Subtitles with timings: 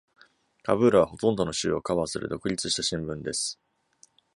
[0.63, 3.59] カブールは、ほとんどの州をカバーする独立した新聞です。